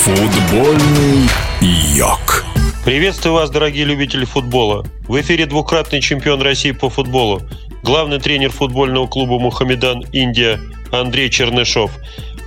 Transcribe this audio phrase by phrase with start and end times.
[0.00, 1.28] Футбольный
[1.60, 2.46] йог.
[2.86, 4.86] Приветствую вас, дорогие любители футбола.
[5.06, 7.42] В эфире двукратный чемпион России по футболу,
[7.82, 10.58] главный тренер футбольного клуба «Мухаммедан Индия»
[10.90, 11.90] Андрей Чернышов.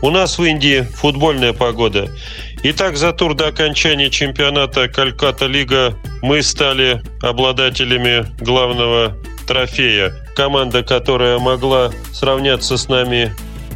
[0.02, 2.10] У нас в Индии футбольная погода.
[2.64, 10.12] Итак, за тур до окончания чемпионата Кальката Лига мы стали обладателями главного трофея.
[10.36, 13.32] Команда, которая могла сравняться с нами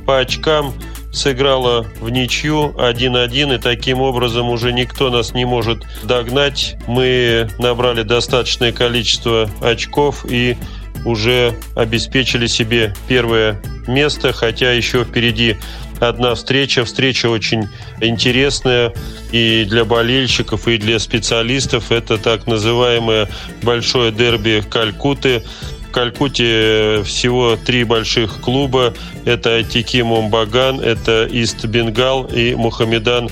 [0.07, 0.73] по очкам–
[1.11, 6.75] сыграла в ничью 1-1, и таким образом уже никто нас не может догнать.
[6.87, 10.57] Мы набрали достаточное количество очков и
[11.05, 15.57] уже обеспечили себе первое место, хотя еще впереди
[15.99, 16.85] одна встреча.
[16.85, 17.67] Встреча очень
[18.01, 18.93] интересная
[19.31, 21.91] и для болельщиков, и для специалистов.
[21.91, 23.29] Это так называемое
[23.61, 25.43] большое дерби Калькуты.
[25.91, 28.93] Калькутте всего три больших клуба.
[29.25, 33.29] Это АТК Мохун Баган, это Ист Бенгал и Мухаммедан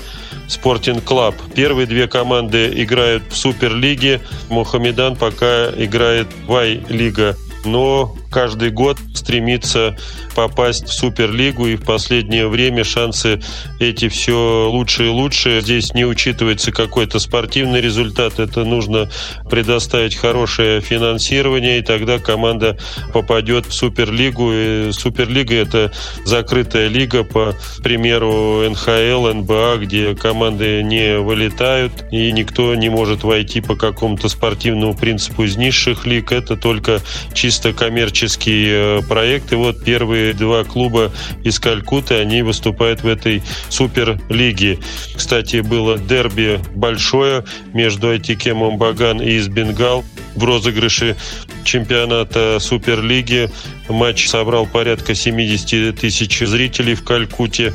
[0.48, 1.34] Спортинг Клаб.
[1.54, 4.20] Первые две команды играют в Суперлиге.
[4.48, 7.36] Мухаммедан пока играет в Ай-лига.
[7.64, 9.96] Но каждый год стремится
[10.34, 13.40] попасть в Суперлигу, и в последнее время шансы
[13.80, 15.62] эти все лучше и лучше.
[15.62, 19.08] Здесь не учитывается какой-то спортивный результат, это нужно
[19.48, 22.76] предоставить хорошее финансирование, и тогда команда
[23.14, 24.52] попадет в Суперлигу.
[24.52, 25.92] И Суперлига– это
[26.26, 33.62] закрытая лига, по примеру НХЛ, НБА, где команды не вылетают, и никто не может войти
[33.62, 36.32] по какому-то спортивному принципу из низших лиг.
[36.32, 37.00] Это только
[37.32, 39.52] чисто коммерческий коммерческий э, проект.
[39.52, 41.12] И вот первые два клуба
[41.44, 44.78] из Калькуты, они выступают в этой суперлиге.
[45.14, 51.16] Кстати, было дерби большое между Айтике Момбаган и из Бенгал в розыгрыше
[51.64, 53.50] чемпионата Суперлиги.
[53.88, 57.72] Матч собрал порядка 70 тысяч зрителей в Калькуте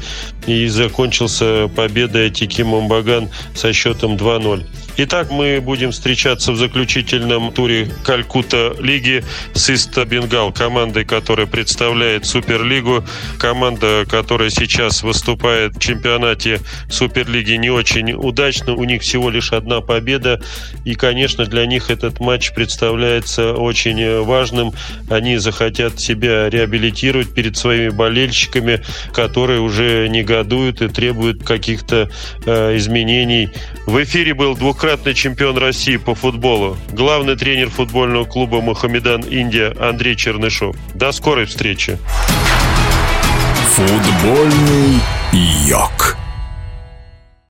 [0.47, 4.65] и закончился победой Атики Момбаган со счетом 2-0.
[5.03, 9.23] Итак, мы будем встречаться в заключительном туре Калькута лиги
[9.55, 13.03] с Иста Бенгал, командой, которая представляет Суперлигу,
[13.39, 19.81] команда, которая сейчас выступает в чемпионате Суперлиги не очень удачно, у них всего лишь одна
[19.81, 20.39] победа,
[20.85, 24.71] и, конечно, для них этот матч представляется очень важным.
[25.09, 28.83] Они захотят себя реабилитировать перед своими болельщиками,
[29.13, 32.11] которые уже негодуют и требуют каких-то
[32.45, 33.49] э, изменений.
[33.87, 39.73] В эфире был двух двукратный чемпион России по футболу, главный тренер футбольного клуба «Мухаммедан Индия»
[39.79, 40.75] Андрей Чернышов.
[40.93, 41.97] До скорой встречи.
[43.73, 44.99] Футбольный
[45.65, 46.20] йог.